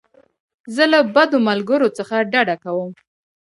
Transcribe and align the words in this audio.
زه 0.75 0.83
له 0.93 0.99
بدو 1.15 1.37
ملګرو 1.49 1.87
څخه 1.97 2.15
ډډه 2.31 2.55
کوم. 2.63 2.91